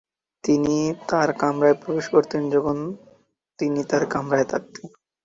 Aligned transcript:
তিনি 0.43 0.75
তার 1.09 1.29
কামরায় 1.33 1.77
প্রবেশ 1.81 2.05
করতেন 2.09 2.41
যখন 2.49 2.77
তিনি 3.59 3.79
তার 3.83 4.03
কামরায় 4.05 4.47
থাকতেন। 4.49 4.85